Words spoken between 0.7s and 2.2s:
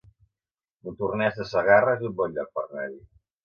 Montornès de Segarra es un